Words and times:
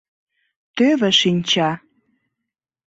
—Тӧвӧ 0.75 1.09
шинча... 1.21 1.69